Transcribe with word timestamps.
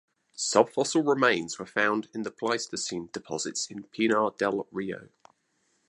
Subfossil 0.35 1.07
remains 1.07 1.59
were 1.59 1.65
found 1.67 2.07
in 2.15 2.23
Pleistocene 2.23 3.09
deposits 3.13 3.69
in 3.69 3.83
Pinar 3.83 4.31
del 4.31 4.65
Rio. 4.71 5.09